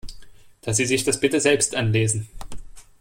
[0.61, 2.27] Dass Sie sich das bitte selbst anlesen.